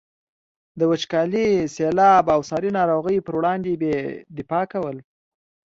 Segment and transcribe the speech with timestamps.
[0.79, 3.95] د وچکالي، سیلاب او ساري ناروغیو پر وړاندې بې
[4.37, 4.97] دفاع ول.